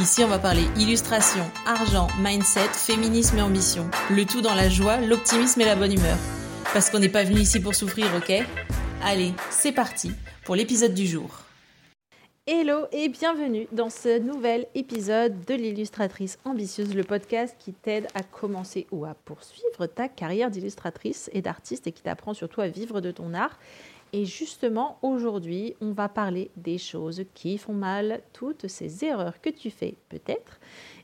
[0.00, 3.90] Ici, on va parler illustration, argent, mindset, féminisme et ambition.
[4.10, 6.16] Le tout dans la joie, l'optimisme et la bonne humeur.
[6.72, 8.32] Parce qu'on n'est pas venu ici pour souffrir, ok?
[9.02, 10.12] Allez, c'est parti
[10.44, 11.40] pour l'épisode du jour.
[12.46, 18.22] Hello et bienvenue dans ce nouvel épisode de l'illustratrice ambitieuse, le podcast qui t'aide à
[18.22, 23.00] commencer ou à poursuivre ta carrière d'illustratrice et d'artiste et qui t'apprend surtout à vivre
[23.00, 23.58] de ton art
[24.12, 29.50] et justement, aujourd'hui, on va parler des choses qui font mal, toutes ces erreurs que
[29.50, 30.58] tu fais peut-être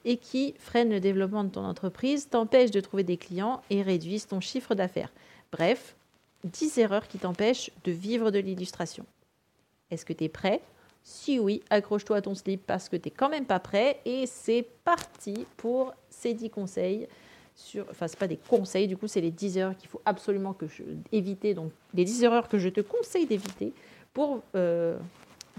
[0.04, 4.26] et qui freinent le développement de ton entreprise, t'empêchent de trouver des clients et réduisent
[4.26, 5.12] ton chiffre d'affaires.
[5.52, 5.96] Bref,
[6.44, 9.06] 10 erreurs qui t'empêchent de vivre de l'illustration.
[9.90, 10.60] Est-ce que tu es prêt?
[11.02, 14.26] Si oui, accroche-toi à ton slip parce que tu n'es quand même pas prêt et
[14.26, 17.06] c'est parti pour ces 10 conseils
[17.90, 20.66] enfin c'est pas des conseils, du coup c'est les 10 erreurs qu'il faut absolument que
[20.66, 23.72] je, éviter, donc les 10 erreurs que je te conseille d'éviter
[24.12, 24.98] pour, euh,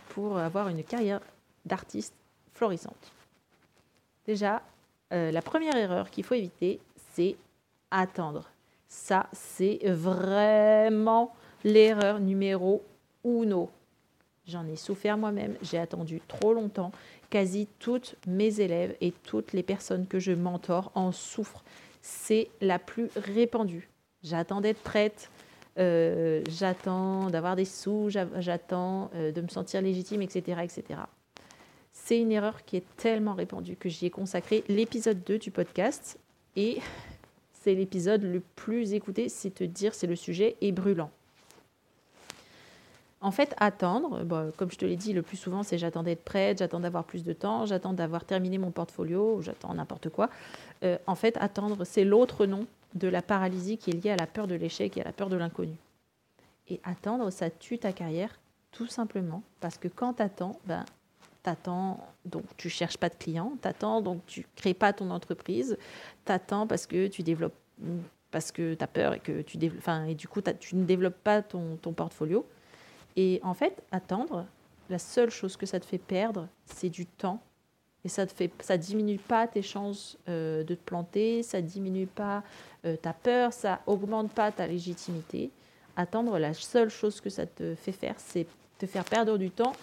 [0.10, 1.22] pour avoir une carrière
[1.66, 2.14] d'artiste
[2.54, 3.12] florissante.
[4.26, 4.62] Déjà,
[5.14, 6.80] euh, la première erreur qu'il faut éviter,
[7.14, 7.36] c'est
[7.92, 8.50] attendre.
[8.88, 12.84] Ça, c'est vraiment l'erreur numéro
[13.24, 13.70] uno.
[14.48, 16.92] J'en ai souffert moi-même, j'ai attendu trop longtemps.
[17.36, 21.66] Quasi toutes mes élèves et toutes les personnes que je mentor en souffrent
[22.02, 23.90] c'est la plus répandue.
[24.24, 25.30] J'attends d'être prête,
[25.78, 30.62] euh, j'attends d'avoir des sous, j'attends euh, de me sentir légitime, etc.
[30.64, 31.02] etc.
[31.92, 36.18] C'est une erreur qui est tellement répandue que j'y ai consacré l'épisode 2 du podcast
[36.56, 36.78] et
[37.52, 41.12] c'est l'épisode le plus écouté, c'est te dire c'est le sujet est brûlant.
[43.22, 44.24] En fait, attendre,
[44.58, 47.24] comme je te l'ai dit, le plus souvent, c'est j'attends d'être prête, j'attends d'avoir plus
[47.24, 50.30] de temps, j'attends d'avoir terminé mon portfolio, j'attends n'importe quoi.
[50.84, 54.28] Euh, en fait, attendre, c'est l'autre nom de la paralysie qui est liée à la
[54.28, 55.76] peur de l'échec et à la peur de l'inconnu.
[56.68, 58.30] Et attendre, ça tue ta carrière,
[58.72, 60.84] tout simplement, parce que quand tu attends, ben,
[61.42, 65.78] t'attends, donc tu cherches pas de clients, t'attends, donc tu crées pas ton entreprise,
[66.26, 67.56] t'attends parce que tu développes,
[68.32, 71.24] parce que tu as peur et que tu enfin, et du coup, tu ne développes
[71.24, 72.46] pas ton portfolio.
[73.16, 74.46] Et en fait, attendre,
[74.90, 77.42] la seule chose que ça te fait perdre, c'est du temps.
[78.04, 82.44] Et ça ne fait, diminue pas tes chances euh, de te planter, ça diminue pas
[82.86, 85.50] euh, ta peur, ça augmente pas ta légitimité.
[85.96, 88.46] Attendre, la seule chose que ça te fait faire, c'est
[88.78, 89.74] te faire perdre du temps.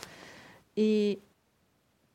[0.77, 1.19] Et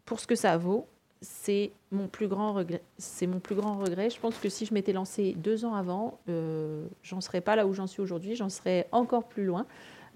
[0.06, 0.88] pour ce que ça vaut,
[1.22, 2.82] c'est mon plus grand regret.
[2.98, 4.10] C'est mon plus grand regret.
[4.10, 7.68] Je pense que si je m'étais lancée deux ans avant, euh, j'en serais pas là
[7.68, 8.36] où j'en suis aujourd'hui.
[8.36, 9.66] J'en serais encore plus loin.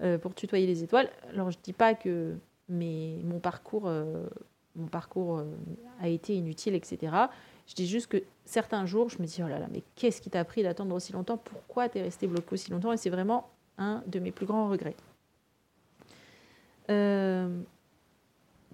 [0.02, 1.08] Euh, pour tutoyer les étoiles.
[1.30, 2.34] Alors je dis pas que
[2.68, 4.26] mon parcours, euh,
[4.74, 5.44] mon parcours euh,
[6.00, 7.14] a été inutile, etc.
[7.68, 10.28] Je dis juste que certains jours, je me dis, oh là là, mais qu'est-ce qui
[10.28, 11.36] t'a pris d'attendre aussi longtemps?
[11.36, 12.92] Pourquoi tu es resté bloqué aussi longtemps?
[12.92, 13.48] Et c'est vraiment
[13.78, 14.96] un de mes plus grands regrets.
[16.88, 17.64] donc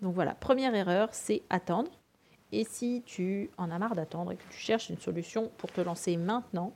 [0.01, 1.91] voilà, première erreur, c'est attendre.
[2.53, 5.83] Et si tu en as marre d'attendre et que tu cherches une solution pour te
[5.83, 6.73] lancer maintenant,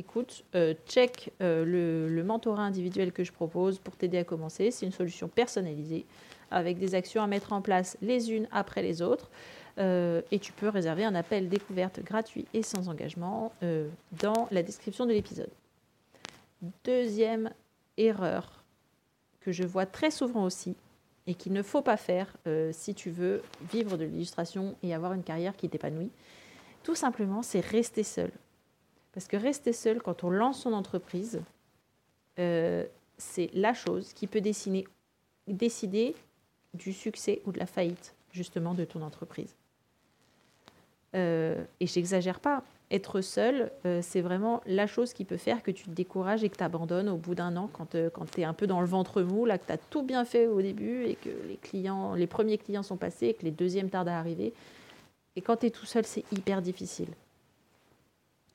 [0.00, 4.70] écoute, euh, check euh, le, mentorat individuel que je propose pour t'aider à commencer.
[4.70, 6.06] C'est une solution personnalisée
[6.50, 9.30] avec des actions à mettre en place les unes après les autres.
[9.78, 13.52] Euh, et tu peux réserver un appel découverte gratuit et sans engagement
[14.20, 15.50] dans la description de l'épisode.
[16.84, 17.50] Deuxième
[17.96, 18.64] erreur
[19.40, 20.76] que je vois très souvent aussi
[21.26, 22.36] et qu'il ne faut pas faire
[22.72, 26.10] si tu veux vivre de l'illustration et avoir une carrière qui t'épanouit,
[26.82, 28.32] tout simplement, c'est rester seul.
[29.12, 31.40] Parce que rester seul quand on lance son entreprise,
[32.38, 32.84] euh,
[33.18, 36.14] c'est la chose qui peut décider
[36.74, 39.54] du succès ou de la faillite justement de ton entreprise.
[41.16, 42.62] Euh, et j'exagère pas,
[42.92, 46.48] être seul, euh, c'est vraiment la chose qui peut faire que tu te décourages et
[46.48, 48.86] que tu abandonnes au bout d'un an quand, quand tu es un peu dans le
[48.86, 52.14] ventre mou, là, que tu as tout bien fait au début et que les, clients,
[52.14, 54.52] les premiers clients sont passés et que les deuxièmes tardent à arriver.
[55.36, 57.08] Et quand tu es tout seul, c'est hyper difficile.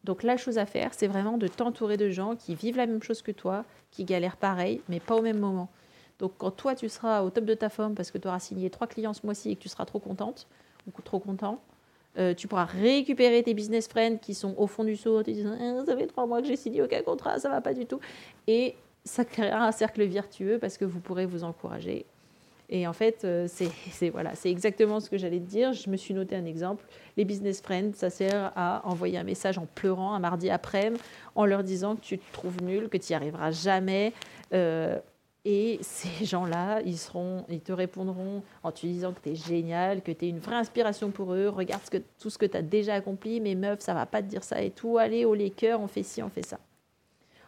[0.05, 3.01] Donc la chose à faire, c'est vraiment de t'entourer de gens qui vivent la même
[3.01, 5.67] chose que toi, qui galèrent pareil, mais pas au même moment.
[6.19, 8.69] Donc quand toi, tu seras au top de ta forme parce que tu auras signé
[8.69, 10.47] trois clients ce mois-ci et que tu seras trop contente
[10.87, 11.59] ou trop content,
[12.19, 15.57] euh, tu pourras récupérer tes business friends qui sont au fond du seau, te disant
[15.59, 17.99] eh, ça fait trois mois que j'ai signé aucun contrat, ça va pas du tout.
[18.45, 22.05] Et ça créera un cercle vertueux parce que vous pourrez vous encourager.
[22.69, 25.73] Et en fait, euh, c'est voilà, exactement ce que j'allais te dire.
[25.73, 26.85] Je me suis noté un exemple.
[27.17, 31.01] Les business friends, ça sert à envoyer un message en pleurant un mardi après-midi,
[31.35, 34.13] en leur disant que tu te trouves nul, que tu n'y arriveras jamais.
[34.53, 34.99] Euh,
[35.45, 36.97] et ces gens-là, ils,
[37.49, 40.55] ils te répondront en te disant que tu es génial, que tu es une vraie
[40.55, 41.49] inspiration pour eux.
[41.49, 41.83] Regarde
[42.19, 44.61] tout ce que tu as déjà accompli, mais meuf, ça va pas te dire ça
[44.61, 44.97] et tout.
[44.97, 46.59] Allez, au les cœurs, on fait ci, on fait ça.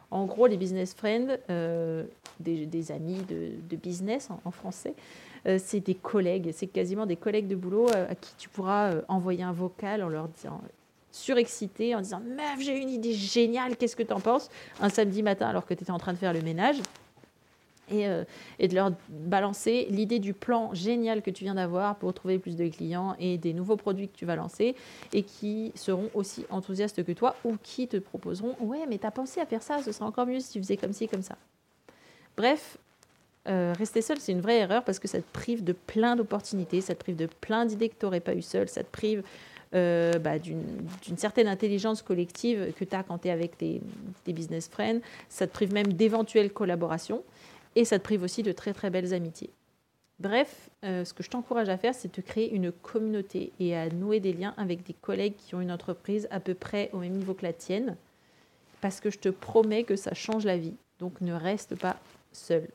[0.10, 2.04] En gros, les business friends, euh,
[2.40, 4.94] des, amis de, business en, français,
[5.48, 8.94] euh, c'est des collègues, c'est quasiment des collègues de boulot euh, à qui tu pourras
[9.10, 10.62] envoyer un vocal en leur disant
[11.12, 14.50] surexcité, en disant Meuf, j'ai une idée géniale, qu'est-ce que tu en penses?
[14.80, 16.78] Un samedi matin alors que tu étais en train de faire le ménage.
[17.92, 18.26] Euh,
[18.60, 22.58] et, de leur balancer l'idée du plan génial que tu viens d'avoir pour trouver plus
[22.58, 24.76] de clients et des nouveaux produits que tu vas lancer
[25.14, 29.12] et qui seront aussi enthousiastes que toi ou qui te proposeront Ouais, mais tu as
[29.12, 31.38] pensé à faire ça, ce serait encore mieux si tu faisais comme ci, comme ça.
[32.36, 32.78] Bref,
[33.48, 36.82] euh, rester seul, c'est une vraie erreur parce que ça te prive de plein d'opportunités,
[36.82, 39.24] ça te prive de plein d'idées que tu n'aurais pas eu seul, ça te prive
[39.74, 43.82] euh, bah, d'une certaine intelligence collective que tu as quand tu es avec tes,
[44.24, 45.00] tes, business friends,
[45.30, 47.24] ça te prive même d'éventuelles collaborations
[47.78, 49.52] et ça te prive aussi de très très belles amitiés.
[50.20, 53.88] Bref, euh, ce que je t'encourage à faire, c'est de créer une communauté et à
[53.90, 57.14] nouer des liens avec des collègues qui ont une entreprise à peu près au même
[57.14, 57.96] niveau que la tienne,
[58.82, 60.74] parce que je te promets que ça change la vie.
[60.98, 61.98] Donc ne reste pas
[62.32, 62.68] seul.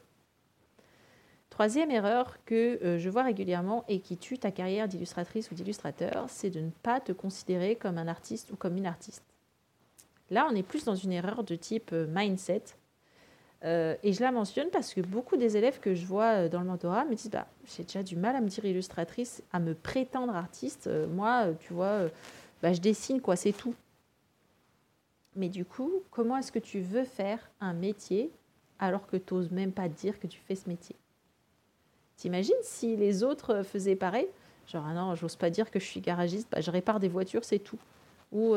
[1.50, 6.26] Troisième erreur que euh, je vois régulièrement et qui tue ta carrière d'illustratrice ou d'illustrateur,
[6.28, 9.24] c'est de ne pas te considérer comme un artiste ou comme une artiste.
[10.30, 12.62] Là, on est plus dans une erreur de type euh, mindset,
[13.64, 16.60] euh, et je la mentionne parce que beaucoup des élèves que je vois euh, dans
[16.60, 19.74] le mentorat me disent bah, J'ai déjà du mal à me dire illustratrice, à me
[19.74, 20.88] prétendre artiste.
[20.88, 22.08] Euh, moi, tu vois,
[22.62, 23.74] bah, je dessine, quoi, c'est tout.
[25.36, 28.30] Mais du coup, comment est-ce que tu veux faire un métier
[28.78, 30.96] alors que tu n'oses même pas dire que tu fais ce métier?
[32.16, 34.26] T'imagines si les autres faisaient pareil?
[34.66, 37.44] Genre, ah non, j'ose pas dire que je suis garagiste, bah, je répare des voitures,
[37.44, 37.78] c'est tout.
[38.32, 38.54] Ou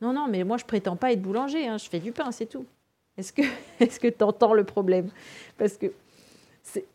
[0.00, 2.46] non, non, mais moi je prétends pas être boulanger, hein, je fais du pain, c'est
[2.46, 2.66] tout.
[3.18, 3.32] Est-ce
[4.00, 5.10] que tu entends le problème?
[5.58, 5.86] Parce que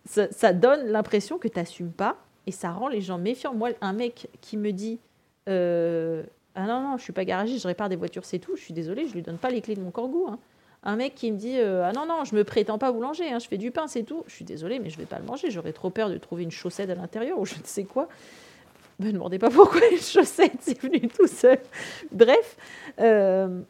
[0.05, 2.17] ça, donne l'impression que tu n'assumes pas
[2.47, 3.53] et ça rend les gens méfiants.
[3.53, 4.99] Moi, un mec qui me dit
[5.49, 6.23] euh,
[6.55, 8.73] Ah non, non, je suis pas garagiste, je répare des voitures, c'est tout, je suis
[8.73, 10.25] désolée, je lui donne pas les clés de mon corgou.
[10.29, 10.39] Hein.
[10.85, 13.39] Un mec qui me dit euh, Ah non, non, je me prétends pas boulanger, hein,
[13.39, 15.49] je fais du pain, c'est tout, je suis désolée, mais je vais pas le manger,
[15.49, 18.07] j'aurais trop peur de trouver une chaussette à l'intérieur ou je ne sais quoi.
[18.99, 21.57] Ne me demandez pas pourquoi une chaussette, c'est venu tout seul.
[22.11, 22.57] Bref,
[22.99, 23.61] euh,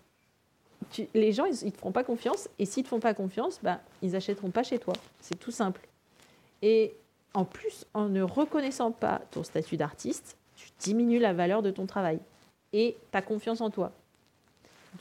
[1.14, 2.50] les gens, ils ne te feront pas confiance.
[2.60, 4.94] Et s'ils ne te font pas confiance, bah, ils n'achèteront pas chez toi.
[5.20, 5.82] C'est tout simple.
[6.62, 6.96] Et
[7.34, 11.86] en plus, en ne reconnaissant pas ton statut d'artiste, tu diminues la valeur de ton
[11.86, 12.20] travail
[12.74, 13.92] et ta confiance en toi.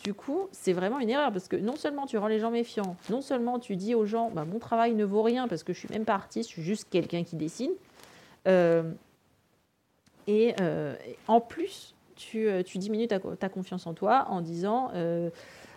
[0.03, 2.97] Du coup, c'est vraiment une erreur parce que non seulement tu rends les gens méfiants,
[3.11, 5.81] non seulement tu dis aux gens bah, mon travail ne vaut rien parce que je
[5.81, 7.73] suis même pas artiste, je suis juste quelqu'un qui dessine.
[8.49, 8.91] Euh,
[10.27, 10.95] et euh,
[11.29, 14.91] en plus, tu, euh, diminues ta, confiance en toi en disant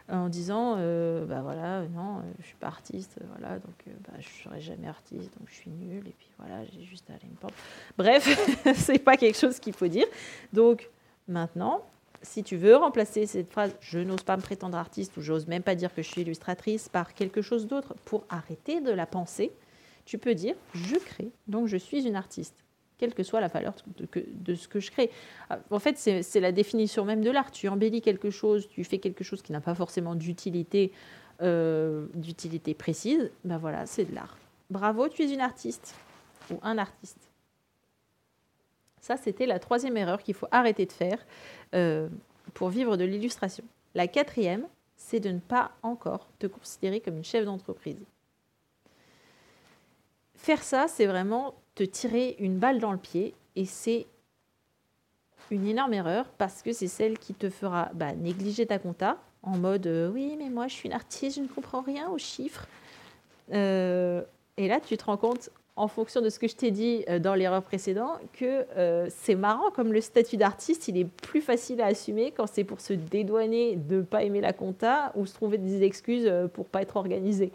[0.09, 4.13] en disant euh, bah voilà non euh, je suis pas artiste voilà donc euh, bah,
[4.19, 7.25] je serai jamais artiste donc je suis nulle et puis voilà j'ai juste à aller
[7.25, 7.55] une porte
[7.97, 8.27] bref
[8.75, 10.05] c'est pas quelque chose qu'il faut dire.
[10.53, 10.89] Donc
[11.27, 11.83] maintenant
[12.21, 15.63] si tu veux remplacer cette phrase je n'ose pas me prétendre artiste ou j'ose même
[15.63, 19.51] pas dire que je suis illustratrice par quelque chose d'autre pour arrêter de la penser
[20.05, 22.64] tu peux dire je crée donc je suis une artiste
[22.97, 25.11] quelle que soit la valeur de, ce que je crée.
[25.49, 27.51] Ah, en fait, c'est la définition même de l'art.
[27.51, 30.91] Tu embellis quelque chose, tu fais quelque chose qui n'a pas forcément d'utilité
[31.41, 34.37] euh, d'utilité précise, ben voilà, c'est de l'art.
[34.69, 35.93] Bravo, tu es une artiste
[36.49, 37.29] ou un artiste.
[39.01, 41.25] Ça, c'était la troisième erreur qu'il faut arrêter de faire
[41.73, 42.07] euh,
[42.53, 43.65] pour vivre de l'illustration.
[43.95, 47.99] La quatrième, c'est de ne pas encore te considérer comme une chef d'entreprise.
[50.35, 54.07] Faire ça, c'est vraiment te tirer une balle dans le pied et c'est
[55.51, 59.57] une énorme erreur parce que c'est celle qui te fera bah, négliger ta compta en
[59.57, 62.67] mode euh, oui mais moi je suis une artiste, je ne comprends rien aux chiffres.
[63.53, 64.23] Euh,
[64.57, 67.19] et là tu te rends compte en fonction de ce que je t'ai dit euh,
[67.19, 68.65] dans l'erreur précédente que
[69.09, 72.79] c'est marrant comme le statut d'artiste il est plus facile à assumer quand c'est pour
[72.79, 76.81] se dédouaner de ne pas aimer la compta ou se trouver des excuses pour pas
[76.81, 77.51] être organisé.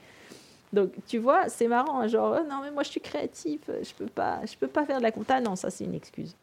[0.72, 3.92] Donc, tu vois, c'est marrant, hein, genre, oh, non, mais moi, je suis créatif, je
[3.94, 5.40] peux pas, je peux pas faire de la compta.
[5.40, 6.36] Non, ça, c'est une excuse.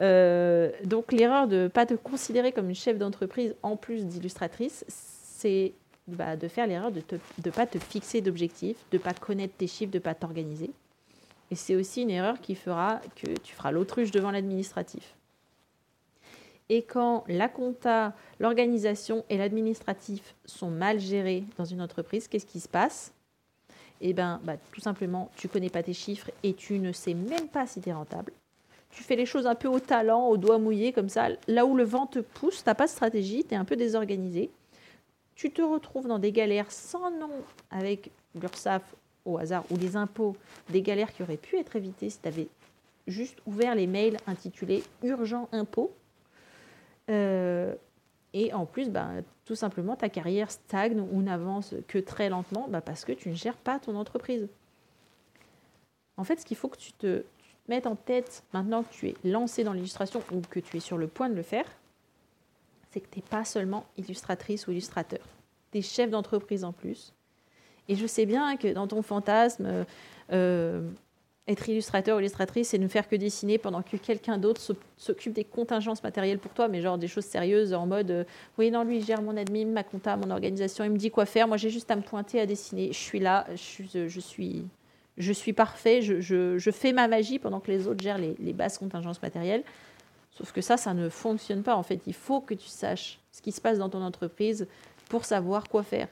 [0.00, 4.84] Euh, donc, l'erreur de ne pas te considérer comme une chef d'entreprise en plus d'illustratrice,
[4.88, 5.72] c'est
[6.06, 7.02] bah, de faire l'erreur de
[7.44, 10.70] ne pas te fixer d'objectifs, de ne pas connaître tes chiffres, de ne pas t'organiser.
[11.50, 15.14] Et c'est aussi une erreur qui fera que tu feras l'autruche devant l'administratif.
[16.68, 22.60] Et quand la compta, l'organisation et l'administratif sont mal gérés dans une entreprise, qu'est-ce qui
[22.60, 23.12] se passe?
[24.00, 27.48] Eh bien, bah, tout simplement, tu connais pas tes chiffres et tu ne sais même
[27.48, 28.32] pas si tu es rentable.
[28.90, 31.76] Tu fais les choses un peu au talent, au doigt mouillé, comme ça, là où
[31.76, 34.50] le vent te pousse, tu n'as pas de stratégie, tu es un peu désorganisé.
[35.34, 37.30] Tu te retrouves dans des galères sans nom
[37.70, 38.82] avec l'URSSAF
[39.24, 40.36] au hasard ou les impôts,
[40.70, 42.48] des galères qui auraient pu être évitées si tu avais
[43.06, 45.92] juste ouvert les mails intitulés Urgent impôt.
[47.10, 47.74] Euh,
[48.32, 49.10] et en plus, bah,
[49.44, 53.34] tout simplement, ta carrière stagne ou n'avance que très lentement bah, parce que tu ne
[53.34, 54.48] gères pas ton entreprise.
[56.16, 57.24] En fait, ce qu'il faut que tu te,
[57.70, 60.98] mettes en tête maintenant que tu es lancé dans l'illustration ou que tu es sur
[60.98, 61.64] le point de le faire,
[62.90, 65.24] c'est que tu n'es pas seulement illustratrice ou illustrateur.
[65.72, 67.14] Tu es chef d'entreprise en plus.
[67.88, 69.84] Et je sais bien que dans ton fantasme,
[70.32, 70.90] euh,
[71.50, 74.60] être illustrateur ou illustratrice, c'est ne faire que dessiner pendant que quelqu'un d'autre
[74.96, 78.24] s'occupe des contingences matérielles pour toi, mais genre des choses sérieuses en mode euh,
[78.58, 81.26] oui, non, lui, il gère mon admin, ma compta, mon organisation, il me dit quoi
[81.26, 81.48] faire.
[81.48, 82.92] Moi, j'ai juste à me pointer à dessiner.
[82.92, 84.64] Je suis là, je suis, je suis,
[85.18, 88.78] je parfait, je, je, fais ma magie pendant que les autres gèrent les, les basses
[88.78, 89.64] contingences matérielles.
[90.30, 91.76] Sauf que ça, ça ne fonctionne pas.
[91.76, 94.66] En fait, il faut que tu saches ce qui se passe dans ton entreprise
[95.08, 96.08] pour savoir quoi faire.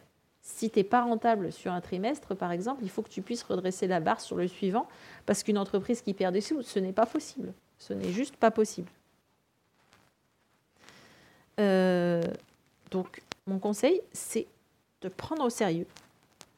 [0.50, 3.42] Si tu n'es pas rentable sur un trimestre, par exemple, il faut que tu puisses
[3.42, 4.88] redresser la barre sur le suivant,
[5.26, 7.52] parce qu'une entreprise qui perd des sous, ce n'est pas possible.
[7.78, 8.88] Ce n'est juste pas possible.
[11.60, 12.22] Euh,
[12.90, 14.46] donc, mon conseil, c'est
[15.02, 15.86] de prendre au sérieux,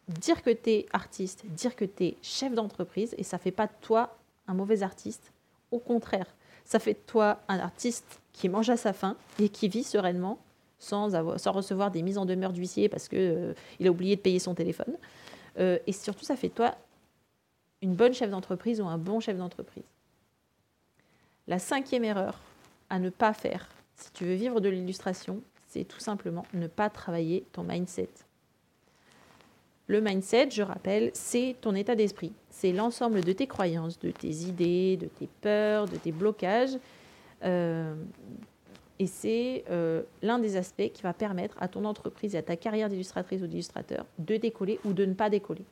[0.08, 3.50] dire que tu es artiste, dire que tu es chef d'entreprise, et ça ne fait
[3.50, 4.16] pas de toi
[4.46, 5.32] un mauvais artiste.
[5.72, 6.26] Au contraire,
[6.64, 10.38] ça fait de toi un artiste qui mange à sa faim et qui vit sereinement
[10.80, 11.10] sans,
[11.52, 14.96] recevoir des mises en demeure d'huissier parce qu'il euh, a oublié de payer son téléphone.
[15.58, 16.74] Euh, et surtout, ça fait de toi
[17.82, 19.84] une bonne chef d'entreprise ou un bon chef d'entreprise.
[21.46, 22.40] La cinquième erreur
[22.88, 23.68] à ne pas faire
[24.00, 28.08] si tu veux vivre de l'illustration, c'est tout simplement ne pas travailler ton mindset.
[29.86, 32.32] Le mindset, je rappelle, c'est ton état d'esprit.
[32.48, 36.78] C'est l'ensemble de tes croyances, de tes idées, de tes peurs, de tes blocages,
[37.44, 37.94] euh,
[39.00, 42.56] et c'est euh, l'un des aspects qui va permettre à ton entreprise et à ta
[42.56, 45.64] carrière d'illustratrice ou d'illustrateur de décoller ou de ne pas décoller.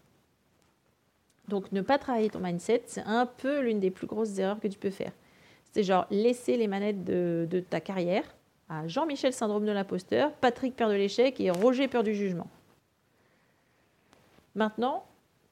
[1.47, 4.67] Donc ne pas travailler ton mindset, c'est un peu l'une des plus grosses erreurs que
[4.67, 5.13] tu peux faire.
[5.73, 8.25] C'est genre laisser les manettes de, ta carrière
[8.71, 12.49] à Jean-Michel syndrome de l'imposteur, Patrick peur de l'échec et Roger peur du jugement.
[14.55, 15.05] Maintenant,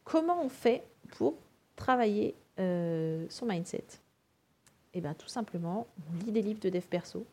[0.03, 0.83] comment on fait
[1.19, 1.35] pour
[1.77, 3.85] travailler euh, son mindset?
[4.95, 7.27] Eh bien tout simplement, on lit des livres de dev perso,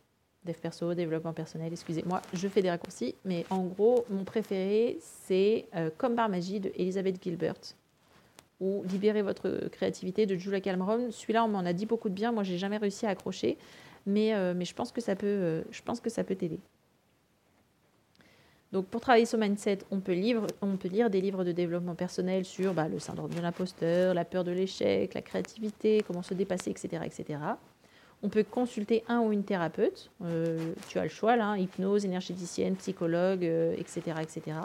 [0.46, 5.68] dev perso, développement personnel, excusez-moi, je fais des raccourcis, mais en gros, mon préféré, c'est
[5.76, 7.56] euh, Comme par magie de Elizabeth Gilbert
[8.60, 11.12] ou Libérez votre créativité de Julia Cameron.
[11.12, 13.58] Celui-là, on m'en a dit beaucoup de bien, moi, j'ai jamais réussi à accrocher,
[14.06, 16.60] mais, euh, mais je pense que ça peut, euh, je pense que ça peut t'aider.
[18.72, 21.94] Donc, pour travailler son mindset, on peut, lire, on peut lire des livres de développement
[21.94, 26.34] personnel sur bah, le syndrome de l'imposteur, la peur de l'échec, la créativité, comment se
[26.34, 27.40] dépasser, etc., etc.
[28.24, 30.10] On peut consulter un ou une thérapeute.
[30.24, 34.58] Euh, tu as le choix là, hein, hypnose, énergéticienne, psychologue, etc., euh, etc.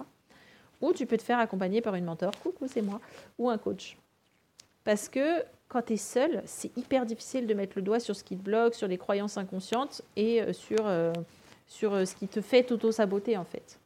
[0.80, 3.00] Ou tu peux te faire accompagner par une mentor, coucou c'est moi,
[3.36, 3.98] ou un coach.
[4.84, 8.22] Parce que quand tu es seul, c'est hyper difficile de mettre le doigt sur ce
[8.22, 10.88] qui te bloque, sur les croyances inconscientes et euh, sur,
[11.66, 13.80] sur ce qui te fait auto-saboter en fait.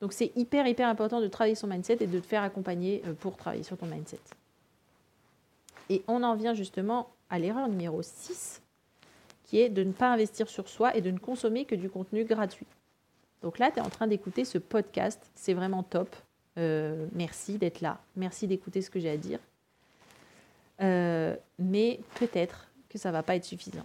[0.00, 3.36] Donc c'est hyper hyper important de travailler son mindset et de te faire accompagner pour
[3.36, 4.20] travailler sur ton mindset.
[5.88, 8.62] Et on en vient justement à l'erreur numéro 6
[9.48, 12.24] qui est de ne pas investir sur soi et de ne consommer que du contenu
[12.24, 12.66] gratuit.
[13.42, 16.14] Donc là, tu es en train d'écouter ce podcast, c'est vraiment top.
[16.58, 19.38] Euh, merci d'être là, merci d'écouter ce que j'ai à dire.
[20.82, 23.84] Euh, mais peut-être que ça ne va pas être suffisant.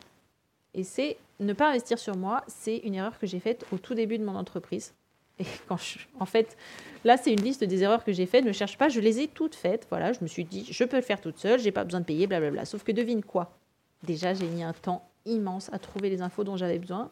[0.74, 3.94] Et c'est ne pas investir sur moi, c'est une erreur que j'ai faite au tout
[3.94, 4.94] début de mon entreprise.
[5.40, 6.58] Et quand je, en fait,
[7.06, 8.44] là, c'est une liste des erreurs que j'ai faites.
[8.44, 9.88] Ne cherche pas, je les ai toutes faites.
[9.90, 12.06] Voilà, je me suis dit, je peux le faire toute seule, j'ai pas besoin de
[12.06, 12.66] payer, blablabla.
[12.66, 13.56] Sauf que devine quoi?
[14.04, 17.10] Déjà, j'ai mis un temps immense à trouver les infos dont j'avais besoin.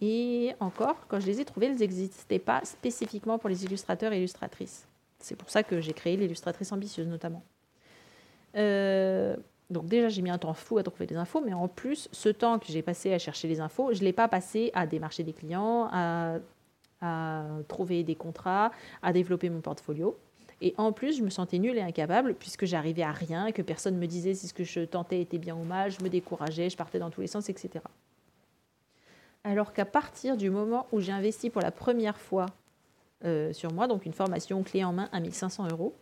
[0.00, 4.18] Et encore, quand je les ai trouvées, elles n'existaient pas spécifiquement pour les illustrateurs et
[4.18, 4.86] illustratrices.
[5.18, 7.42] C'est pour ça que j'ai créé l'illustratrice ambitieuse notamment.
[8.56, 9.36] Euh,
[9.68, 12.28] donc déjà, j'ai mis un temps fou à trouver des infos, mais en plus, ce
[12.28, 15.22] temps que j'ai passé à chercher les infos, je ne l'ai pas passé à démarcher
[15.22, 16.38] des clients, à,
[17.00, 20.18] à, trouver des contrats, à développer mon portfolio.
[20.60, 23.94] Et en plus, je me sentais nulle et incapable puisque j'arrivais à rien, que personne
[23.94, 26.68] ne me disait si ce que je tentais était bien ou mal, je me décourageais,
[26.68, 27.82] je partais dans tous les sens, etc.
[29.42, 32.46] Alors qu'à partir du moment où j'ai investi pour la première fois
[33.24, 35.94] euh, sur moi, donc une formation clé en main à 1500 euros,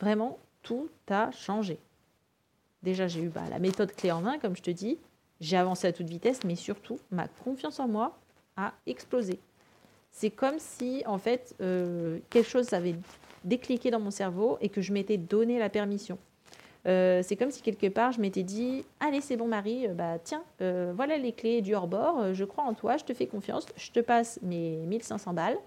[0.00, 1.78] vraiment tout a changé.
[2.82, 4.98] Déjà, j'ai eu bah, la méthode clé en main, comme je te dis,
[5.40, 8.18] j'ai avancé à toute vitesse, mais surtout, ma confiance en moi
[8.56, 9.38] a explosé.
[10.10, 12.94] C'est comme si, en fait, euh, quelque chose avait
[13.44, 16.18] décliqué dans mon cerveau et que je m'étais donné la permission.
[16.86, 20.18] Euh, c'est comme si quelque part je m'étais dit Allez, c'est bon, Marie, euh, bah
[20.22, 23.66] tiens, euh, voilà les clés du hors-bord, je crois en toi, je te fais confiance,
[23.76, 25.58] je te passe mes 1500 balles.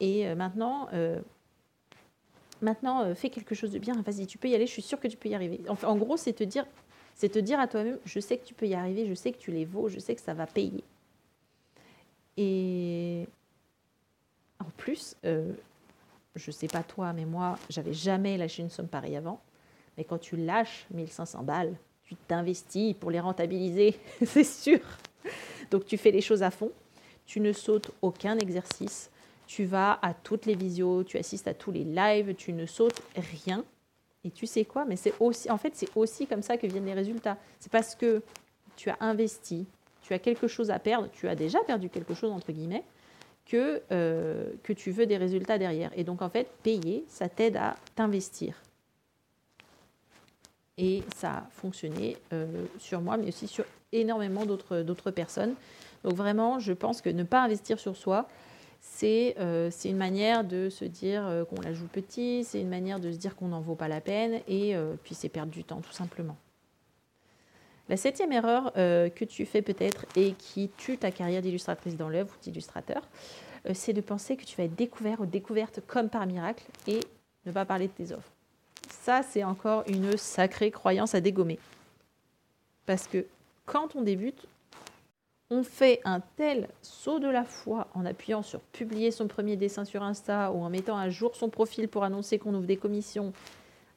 [0.00, 0.88] et maintenant,
[2.62, 5.08] maintenant fais quelque chose de bien, vas-y, tu peux y aller, je suis sûre que
[5.08, 5.60] tu peux y arriver.
[5.68, 6.66] En, gros, c'est te dire
[7.14, 9.38] c'est te dire à toi-même Je sais que tu peux y arriver, je sais que
[9.38, 10.82] tu les vaux, je sais que ça va payer.
[12.36, 13.28] Et
[14.58, 15.16] en plus,
[16.36, 19.40] je sais pas toi, mais moi, j'avais jamais lâché une somme pareille avant.
[19.96, 24.80] Mais quand tu lâches 1500 balles, tu t'investis pour les rentabiliser, c'est sûr.
[25.70, 26.70] Donc tu fais les choses à fond,
[27.24, 29.10] tu ne sautes aucun exercice,
[29.46, 33.00] tu vas à toutes les visios, tu assistes à tous les lives, tu ne sautes
[33.16, 33.64] rien.
[34.24, 34.84] Et tu sais quoi?
[34.84, 37.36] Mais c'est aussi, en fait, c'est aussi comme ça que viennent les résultats.
[37.60, 38.22] C'est parce que
[38.74, 39.66] tu as investi,
[40.02, 42.84] tu as quelque chose à perdre, tu as déjà perdu quelque chose entre guillemets,
[43.46, 45.90] que, euh, que tu veux des résultats derrière.
[45.96, 48.54] Et donc, en fait, payer, ça t'aide à t'investir.
[50.76, 52.46] Et ça a fonctionné euh,
[52.78, 55.54] sur moi, mais aussi sur énormément d'autres personnes.
[56.02, 58.28] Donc, vraiment, je pense que ne pas investir sur soi,
[58.80, 63.12] c'est euh, une manière de se dire qu'on la joue petit, c'est une manière de
[63.12, 64.74] se dire qu'on n'en vaut pas la peine, et
[65.04, 66.36] puis c'est perdre du temps, tout simplement.
[67.88, 72.08] La septième erreur euh, que tu fais peut-être et qui tue ta carrière d'illustratrice dans
[72.08, 73.02] l'œuvre ou d'illustrateur,
[73.66, 77.00] euh, c'est de penser que tu vas être découvert ou découverte comme par miracle et
[77.44, 78.32] ne pas parler de tes offres.
[78.88, 81.58] Ça, c'est encore une sacrée croyance à dégommer.
[82.86, 83.26] Parce que
[83.66, 84.46] quand on débute,
[85.50, 89.84] on fait un tel saut de la foi en appuyant sur publier son premier dessin
[89.84, 93.34] sur Insta ou en mettant à jour son profil pour annoncer qu'on ouvre des commissions.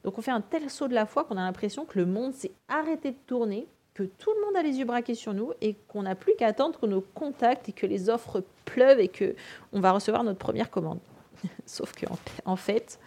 [0.04, 2.34] Donc on fait un tel saut de la foi qu'on a l'impression que le monde
[2.34, 3.66] s'est arrêté de tourner
[3.98, 6.46] que tout le monde a les yeux braqués sur nous et qu'on n'a plus qu'à
[6.46, 9.34] attendre que nos contacts et que les offres pleuvent et que
[9.72, 11.00] on va recevoir notre première commande.
[11.66, 13.00] Sauf qu'en en fait,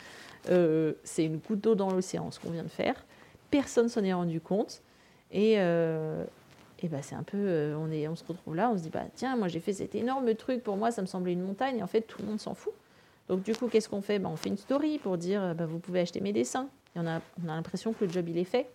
[0.50, 3.06] euh, c'est une goutte d'eau dans l'océan ce qu'on vient de faire.
[3.52, 4.82] Personne s'en est rendu compte
[5.32, 6.26] et, euh,
[6.84, 8.90] et bah, c'est un peu, euh, on, est, on se retrouve là, on se dit
[8.90, 11.78] bah tiens, moi j'ai fait cet énorme truc pour moi, ça me semblait une montagne
[11.78, 12.74] et en fait tout le monde s'en fout.
[13.30, 14.20] Donc du coup, qu'est-ce qu'on fait?
[14.20, 16.68] Bah, On fait une story pour dire bah, vous pouvez acheter mes dessins.
[16.98, 18.68] On a, on a l'impression que le job il est fait.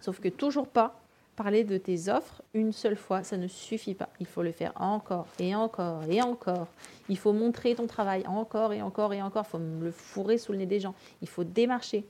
[0.00, 1.00] Sauf que toujours pas
[1.36, 4.08] parler de tes offres une seule fois, ça ne suffit pas.
[4.18, 6.66] Il faut le faire encore et encore et encore.
[7.08, 9.44] Il faut montrer ton travail encore et encore et encore.
[9.46, 10.94] Il faut le fourrer sous le nez des gens.
[11.22, 12.04] Il faut démarcher.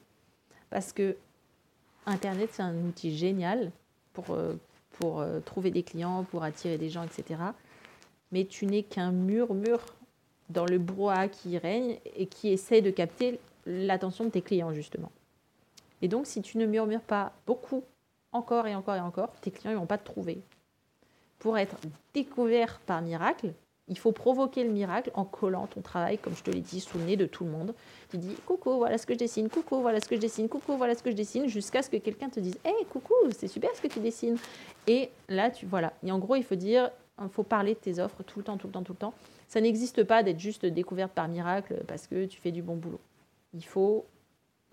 [0.71, 1.17] Parce que
[2.07, 3.71] Internet, c'est un outil génial
[4.15, 4.55] pour, euh,
[4.93, 7.41] pour euh, trouver des clients, pour attirer des gens, etc.
[8.33, 9.85] Mais tu n'es qu'un murmure
[10.49, 15.13] dans le brouhaha qui règne et qui essaie de capter l'attention de tes clients, justement.
[16.03, 17.85] Et donc, si tu ne murmures pas beaucoup,
[18.33, 20.43] encore et encore et encore, tes clients ne vont pas te trouver.
[21.39, 21.77] Pour être
[22.15, 23.53] découvert par miracle,
[23.89, 26.99] il faut provoquer le miracle en collant ton travail, comme je te l'ai dit, sous
[26.99, 27.75] le nez de tout le monde.
[28.11, 30.77] Tu dis coucou, voilà ce que je dessine, coucou, voilà ce que je dessine, coucou,
[30.77, 33.71] voilà ce que je dessine, jusqu'à ce que quelqu'un te dise hé, coucou, c'est super
[33.75, 34.37] ce que tu dessines.
[34.87, 35.93] Et là, tu voilà.
[36.05, 36.91] Et en gros, il faut dire,
[37.23, 39.15] il faut parler de tes offres tout le temps, tout le temps, tout le temps.
[39.49, 43.01] Ça n'existe pas d'être juste découverte par miracle parce que tu fais du bon boulot.
[43.55, 44.05] Il faut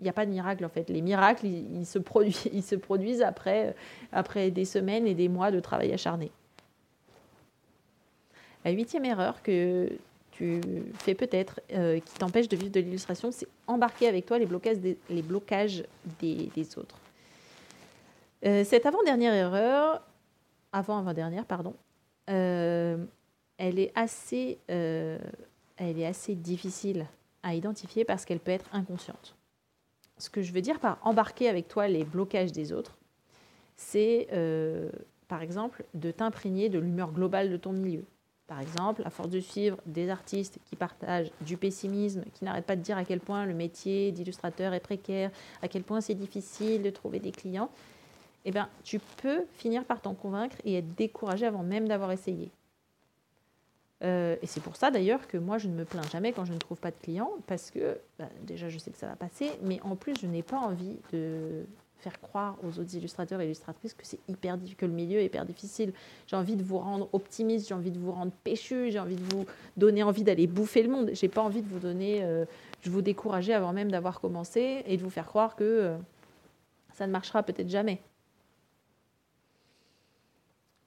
[0.00, 0.88] il n'y a pas de miracle en fait.
[0.90, 6.30] Les miracles, ils, se, produisent, produisent après, des semaines et des mois de travail acharné.
[8.64, 9.90] La huitième erreur que
[10.32, 10.60] tu
[10.98, 15.84] fais peut-être, euh, qui t'empêche de vivre de l'illustration, c'est embarquer avec toi les blocages
[16.18, 16.98] des, autres.
[18.44, 20.02] Euh, cette avant-dernière erreur,
[20.72, 21.74] avant-avant-dernière, pardon,
[22.28, 22.98] euh,
[23.56, 24.58] elle est assez
[26.34, 27.06] difficile
[27.42, 29.36] à identifier parce qu'elle peut être inconsciente
[30.18, 32.96] ce que je veux dire par embarquer avec toi les blocages des autres,
[33.76, 34.90] c'est euh,
[35.28, 38.04] par exemple de t'imprégner de l'humeur globale de ton milieu.
[38.46, 42.76] Par exemple, à force de suivre des artistes qui partagent du pessimisme, qui n'arrêtent pas
[42.76, 46.82] de dire à quel point le métier d'illustrateur est précaire, à quel point c'est difficile
[46.82, 47.70] de trouver des clients,
[48.44, 52.52] eh ben, tu peux finir par t'en convaincre et être découragé avant même d'avoir essayé.
[54.04, 56.52] Euh, et c'est pour ça d'ailleurs que moi je ne me plains jamais quand je
[56.52, 59.50] ne trouve pas de clients parce que bah, déjà je sais que ça va passer,
[59.62, 61.64] mais en plus je n'ai pas envie de
[61.98, 65.44] faire croire aux autres illustrateurs et illustratrices que c'est hyper que le milieu est hyper
[65.44, 65.92] difficile.
[66.26, 69.34] J'ai envie de vous rendre optimiste, j'ai envie de vous rendre péchu, j'ai envie de
[69.34, 71.10] vous donner envie d'aller bouffer le monde.
[71.14, 72.44] J'ai pas envie de vous donner, euh,
[72.84, 75.96] vous décourager avant même d'avoir commencé et de vous faire croire que euh,
[76.92, 78.00] ça ne marchera peut-être jamais.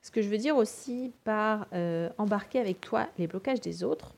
[0.10, 4.16] Ce que je veux dire aussi par euh, embarquer avec toi les blocages des autres,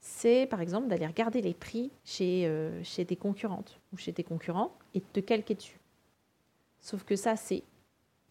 [0.00, 4.72] c'est par exemple d'aller regarder les prix chez, euh, tes concurrentes ou chez tes concurrents
[4.94, 5.78] et te calquer dessus.
[6.80, 7.64] Sauf que ça, c'est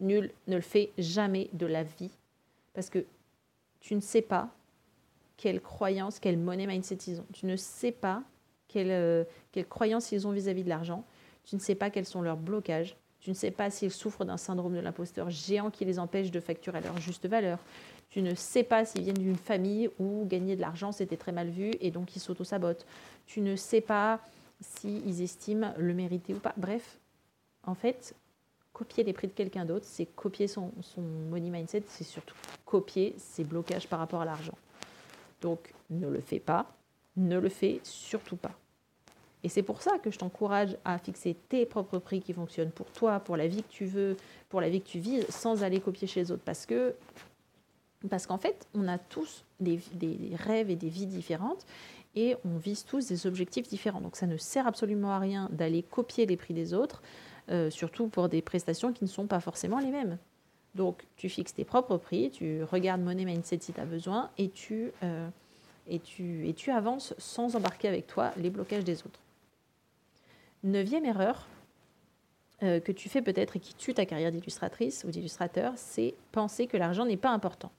[0.00, 2.10] nul, ne le fais jamais de la vie
[2.74, 3.06] parce que
[3.78, 4.48] tu ne sais pas
[5.36, 7.26] quelle croyance, quelle monnaie mindset ils ont.
[7.32, 8.24] Tu ne sais pas
[8.66, 11.04] quelle, euh, quelle croyance ils ont vis-à-vis de l'argent.
[11.44, 12.96] Tu ne sais pas quels sont leurs blocages.
[13.26, 16.38] Tu ne sais pas s'ils souffrent d'un syndrome de l'imposteur géant qui les empêche de
[16.38, 17.58] facturer à leur juste valeur.
[18.08, 21.48] Tu ne sais pas s'ils viennent d'une famille où gagner de l'argent c'était très mal
[21.48, 22.86] vu et donc ils s'auto-sabotent.
[23.26, 24.20] Tu ne sais pas
[24.60, 26.54] s'ils estiment le mériter ou pas.
[26.56, 27.00] Bref,
[27.64, 28.14] en fait,
[28.72, 33.16] copier les prix de quelqu'un d'autre, c'est copier son, son money mindset, c'est surtout copier
[33.18, 34.56] ses blocages par rapport à l'argent.
[35.40, 36.72] Donc ne le fais pas,
[37.16, 38.56] ne le fais surtout pas.
[39.46, 42.86] Et c'est pour ça que je t'encourage à fixer tes propres prix qui fonctionnent pour
[42.86, 44.16] toi, pour la vie que tu veux,
[44.48, 46.42] pour la vie que tu vis, sans aller copier chez les autres.
[46.44, 46.96] Parce que
[48.10, 49.78] parce qu'en fait, on a tous des,
[50.34, 51.64] rêves et des vies différentes
[52.16, 54.00] et on vise tous des objectifs différents.
[54.00, 57.00] Donc ça ne sert absolument à rien d'aller copier les prix des autres,
[57.48, 60.18] euh, surtout pour des prestations qui ne sont pas forcément les mêmes.
[60.74, 64.48] Donc tu fixes tes propres prix, tu regardes Money Mindset si tu as besoin et
[64.48, 65.28] tu, euh,
[65.86, 69.20] et, tu, et tu avances sans embarquer avec toi les blocages des autres.
[70.66, 71.46] Neuvième erreur
[72.64, 76.66] euh, que tu fais peut-être et qui tue ta carrière d'illustratrice ou d'illustrateur, c'est penser
[76.66, 77.70] que l'argent n'est pas important.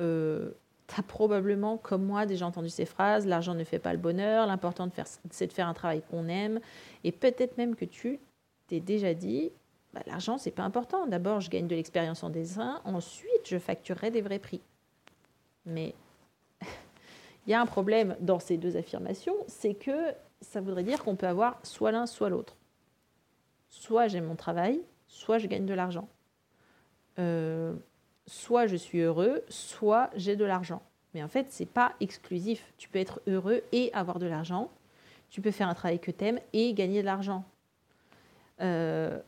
[0.00, 0.52] Euh,
[0.86, 4.46] tu as probablement, comme moi, déjà entendu ces phrases, l'argent ne fait pas le bonheur,
[4.46, 4.88] l'important
[5.30, 6.60] c'est de faire un travail qu'on aime,
[7.04, 8.20] et peut-être même que tu
[8.68, 9.52] t'es déjà dit,
[9.92, 11.06] bah, l'argent, c'est pas important.
[11.06, 14.62] D'abord, je gagne de l'expérience en dessin, ensuite, je facturerai des vrais prix.
[15.66, 15.94] Mais
[17.46, 21.16] il y a un problème dans ces deux affirmations, c'est que ça voudrait dire qu'on
[21.16, 22.56] peut avoir soit l'un, soit l'autre.
[23.68, 26.08] Soit j'aime mon travail, soit je gagne de l'argent.
[27.18, 27.74] Euh,
[28.26, 30.82] soit je suis heureux, soit j'ai de l'argent.
[31.14, 32.72] Mais en fait, ce n'est pas exclusif.
[32.78, 34.70] Tu peux être heureux et avoir de l'argent.
[35.28, 37.44] Tu peux faire un travail que tu aimes et gagner de l'argent.
[38.60, 39.20] Euh,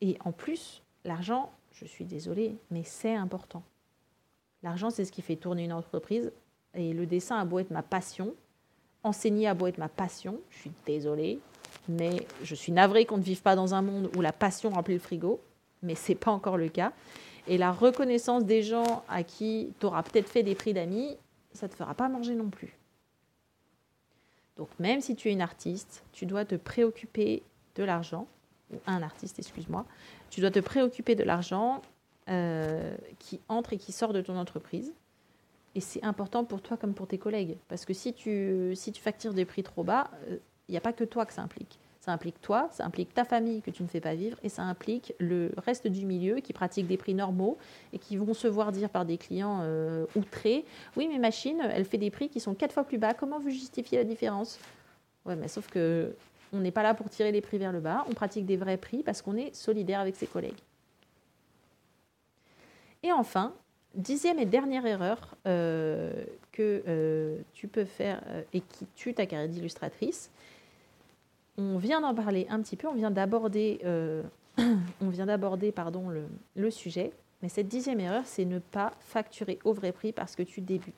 [0.00, 3.62] et en plus, l'argent, je suis désolée, mais c'est important.
[4.62, 6.32] L'argent, c'est ce qui fait tourner une entreprise.
[6.74, 8.34] Et le dessin a beau être ma passion,
[9.08, 11.40] enseigner a beau être ma passion, je suis désolée,
[11.88, 14.94] mais je suis navrée qu'on ne vive pas dans un monde où la passion remplit
[14.94, 15.40] le frigo,
[15.82, 16.92] mais ce n'est pas encore le cas.
[17.46, 21.16] Et la reconnaissance des gens à qui tu auras peut-être fait des prix d'amis,
[21.52, 22.76] ça ne te fera pas manger non plus.
[24.56, 27.42] Donc même si tu es une artiste, tu dois te préoccuper
[27.76, 28.26] de l'argent,
[28.70, 29.86] ou un artiste, excuse-moi,
[30.30, 31.80] tu dois te préoccuper de l'argent
[32.28, 34.92] euh, qui entre et qui sort de ton entreprise.
[35.74, 37.56] Et c'est important pour toi comme pour tes collègues.
[37.68, 40.80] Parce que si tu, si tu factures des prix trop bas, il euh, n'y a
[40.80, 41.78] pas que toi que ça implique.
[42.00, 44.62] Ça implique toi, ça implique ta famille que tu ne fais pas vivre et ça
[44.62, 47.58] implique le reste du milieu qui pratique des prix normaux
[47.92, 50.64] et qui vont se voir dire par des clients euh, outrés
[50.96, 53.14] Oui, mais machine, elle fait des prix qui sont quatre fois plus bas.
[53.14, 54.58] Comment vous justifiez la différence?
[55.26, 56.14] Ouais, mais sauf que
[56.52, 58.06] on n'est pas là pour tirer les prix vers le bas.
[58.08, 60.58] On pratique des vrais prix parce qu'on est solidaire avec ses collègues.
[63.02, 63.54] Et enfin,
[63.94, 66.12] dixième et dernière erreur euh,
[66.52, 68.22] que euh, tu peux faire
[68.52, 70.30] et qui tue ta carrière d'illustratrice,
[71.58, 74.22] on vient d'en parler un petit peu, on vient d'aborder, euh,
[75.74, 76.08] pardon,
[76.54, 80.42] le, sujet, mais cette dixième erreur, c'est ne pas facturer au vrai prix parce que
[80.42, 80.94] tu débutes.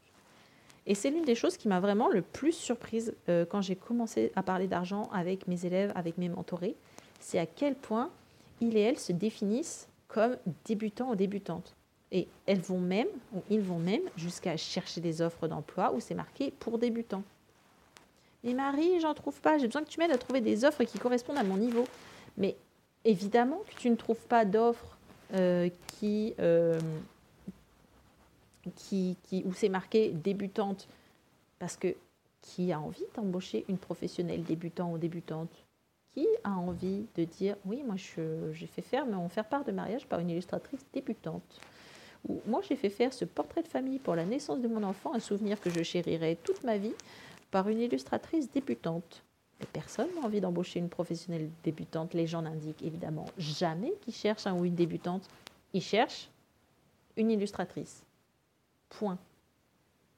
[0.86, 4.32] Et c'est l'une des choses qui m'a vraiment le plus surprise euh, quand j'ai commencé
[4.36, 6.76] à parler d'argent avec mes élèves, avec mes mentorés,
[7.20, 8.10] c'est à quel point
[8.60, 11.74] ils et elles se définissent comme débutants ou débutantes.
[12.12, 16.14] Et elles vont même, ou ils vont même, jusqu'à chercher des offres d'emploi où c'est
[16.14, 17.22] marqué pour débutants.
[18.42, 19.58] Mais Marie, j'en trouve pas.
[19.58, 21.86] J'ai besoin que tu m'aides à trouver des offres qui correspondent à mon niveau.
[22.36, 22.56] Mais
[23.04, 24.96] évidemment que tu ne trouves pas d'offres
[25.34, 25.68] euh,
[25.98, 26.80] qui, euh,
[28.74, 30.88] qui, qui, où c'est marqué débutante.
[31.58, 31.94] Parce que
[32.40, 35.50] qui a envie d'embaucher une professionnelle débutant ou débutante?
[36.14, 40.06] Qui a envie de dire oui, moi j'ai fait faire mon faire part de mariage
[40.06, 41.60] par une illustratrice débutante
[42.46, 45.20] moi j'ai fait faire ce portrait de famille pour la naissance de mon enfant, un
[45.20, 46.94] souvenir que je chérirai toute ma vie
[47.50, 49.22] par une illustratrice débutante.
[49.60, 52.14] Et personne n'a envie d'embaucher une professionnelle débutante.
[52.14, 55.28] Les gens n'indiquent évidemment jamais qu'ils cherchent un ou une débutante.
[55.74, 56.30] Ils cherchent
[57.16, 58.02] une illustratrice.
[58.88, 59.18] Point.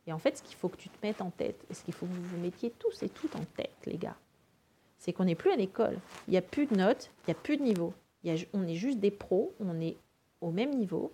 [0.07, 1.95] Et en fait, ce qu'il faut que tu te mettes en tête, et ce qu'il
[1.95, 4.17] faut que vous vous mettiez tous et toutes en tête, les gars,
[4.99, 5.99] c'est qu'on n'est plus à l'école.
[6.29, 7.93] Il n'y a plus de notes, il n'y a plus de niveau.
[8.53, 9.97] on est juste des pros, on est
[10.41, 11.13] au même niveau,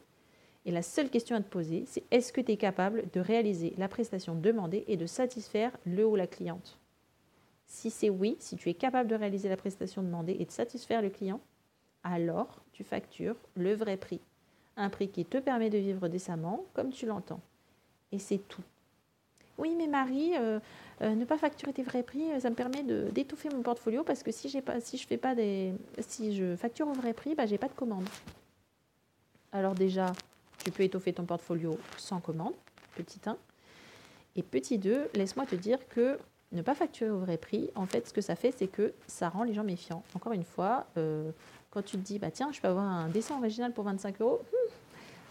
[0.68, 3.72] et la seule question à te poser, c'est est-ce que tu es capable de réaliser
[3.78, 6.78] la prestation demandée et de satisfaire le ou la cliente?
[7.66, 11.00] Si c'est oui, si tu es capable de réaliser la prestation demandée et de satisfaire
[11.00, 11.40] le client,
[12.04, 14.20] alors tu factures le vrai prix.
[14.76, 17.40] Un prix qui te permet de vivre décemment comme tu l'entends.
[18.12, 18.62] Et c'est tout.
[19.56, 20.60] Oui, mais Marie, euh,
[21.00, 24.22] euh, ne pas facturer tes vrais prix, euh, ça me permet d'étouffer mon portfolio parce
[24.22, 27.68] que si, je fais pas des, si je facture au vrai prix, bah, j'ai pas
[27.68, 28.06] de commande.
[29.50, 30.12] Alors déjà,
[30.64, 32.54] tu peux étoffer ton portfolio sans commande,
[32.96, 33.36] petit 1.
[34.36, 36.18] Et petit 2, laisse-moi te dire que
[36.52, 39.28] ne pas facturer au vrai prix, en fait, ce que ça fait, c'est que ça
[39.28, 40.02] rend les gens méfiants.
[40.14, 41.30] Encore une fois, euh,
[41.70, 44.40] quand tu te dis, bah tiens, je peux avoir un dessin original pour 25 euros,
[44.52, 44.70] hmm,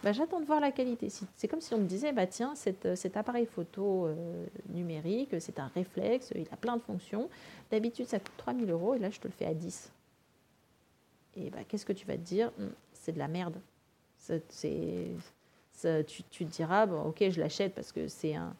[0.04, 1.08] bah, j'attends de voir la qualité.
[1.36, 5.58] C'est comme si on me disait, bah tiens, cet, cet appareil photo euh, numérique, c'est
[5.58, 7.28] un réflexe, il a plein de fonctions.
[7.70, 9.90] D'habitude, ça coûte 3000 euros et là, je te le fais à 10.
[11.36, 12.52] Et bah, qu'est-ce que tu vas te dire?
[12.58, 13.60] Hmm, C'est de la merde.
[14.26, 18.54] Tu, te diras, bon, ok, je l'achète parce que c'est un.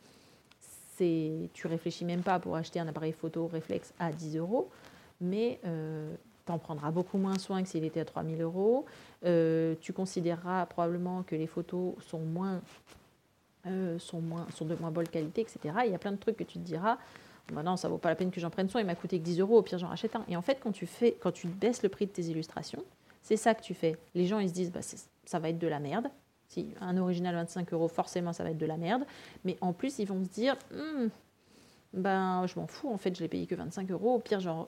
[0.99, 4.69] Tu réfléchis même pas pour acheter un appareil photo réflexe à 10 euros,
[5.21, 6.13] mais euh,
[6.45, 8.85] tu en prendras beaucoup moins soin que s'il était à 3000 euros.
[9.25, 12.61] Euh, tu considéreras probablement que les photos sont, moins,
[13.67, 15.59] euh, sont, moins, sont de moins bonne qualité, etc.
[15.87, 16.99] Il y a plein de trucs que tu te diras.
[17.53, 19.25] Bah non, ça vaut pas la peine que j'en prenne soin, il m'a coûté que
[19.25, 20.25] 10 euros, au pire j'en rachète un.
[20.29, 22.85] Et en fait, quand tu, fais, quand tu baisses le prix de tes illustrations,
[23.23, 23.97] c'est ça que tu fais.
[24.15, 24.81] Les gens, ils se disent, bah,
[25.29, 26.09] ça va être de la merde.
[26.49, 29.05] Si un original 25 euros, forcément, ça va être de la merde.
[29.45, 31.09] Mais en plus, ils vont se dire, hmm,
[31.93, 34.15] ben, je m'en fous, en fait, je l'ai payé que 25 euros.
[34.15, 34.67] Au pire, j'en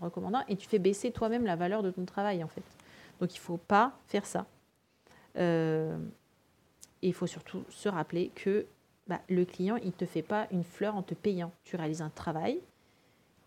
[0.00, 0.44] recommande un.
[0.48, 2.64] Et tu fais baisser toi-même la valeur de ton travail, en fait.
[3.20, 4.46] Donc, il ne faut pas faire ça.
[5.38, 5.96] Euh,
[7.02, 8.66] et il faut surtout se rappeler que
[9.06, 11.52] bah, le client, il ne te fait pas une fleur en te payant.
[11.62, 12.58] Tu réalises un travail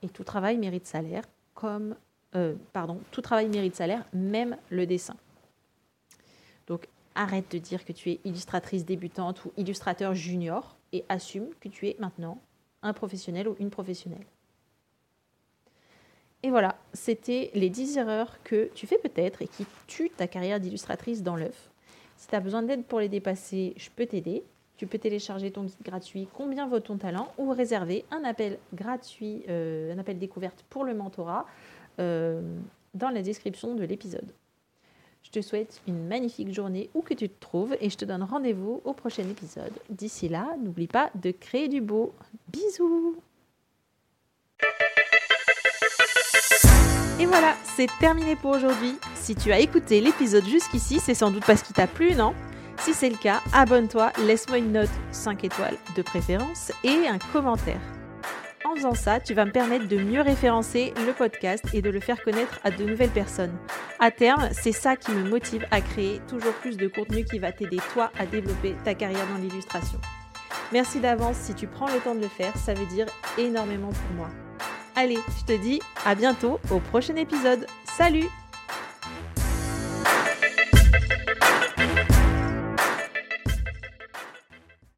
[0.01, 1.95] et tout travail mérite salaire, comme,
[2.35, 5.17] euh, pardon, tout travail mérite salaire, même le dessin.
[6.67, 11.69] Donc, arrête de dire que tu es illustratrice débutante ou illustrateur junior et assume que
[11.69, 12.39] tu es maintenant
[12.81, 14.25] un professionnel ou une professionnelle.
[16.43, 20.59] Et voilà, c'était les 10 erreurs que tu fais peut-être et qui tuent ta carrière
[20.59, 21.71] d'illustratrice dans l'œuf.
[22.17, 24.43] Si tu as besoin d'aide pour les dépasser, je peux t'aider.
[24.77, 29.43] Tu peux télécharger ton guide gratuit Combien vaut ton talent ou réserver un appel gratuit,
[29.49, 31.45] euh, un appel découverte pour le mentorat
[31.99, 32.41] euh,
[32.93, 34.31] dans la description de l'épisode.
[35.35, 38.23] Je te souhaite une magnifique journée où que tu te trouves et je te donne
[38.23, 39.73] rendez-vous au prochain épisode.
[39.89, 42.13] D'ici là, n'oublie pas de créer du beau.
[42.53, 43.17] Bisous
[47.19, 48.95] Et voilà, c'est terminé pour aujourd'hui.
[49.15, 52.33] Si tu as écouté l'épisode jusqu'ici, c'est sans doute parce qu'il t'a plu, non?
[52.79, 57.81] Si c'est le cas, abonne-toi, laisse-moi une note 5 étoiles de préférence et un commentaire.
[58.75, 62.01] En faisant ça, tu vas me permettre de mieux référencer le podcast et de le
[62.01, 63.55] faire connaître à de nouvelles personnes.
[63.99, 67.53] À terme, c'est ça qui me motive à créer toujours plus de contenu qui va
[67.53, 69.97] t'aider toi à développer ta carrière dans l'illustration.
[70.73, 73.05] Merci d'avance si tu prends le temps de le faire, ça veut dire
[73.37, 74.27] énormément pour moi.
[74.93, 77.65] Allez, je te dis à bientôt au prochain épisode.
[77.85, 78.27] Salut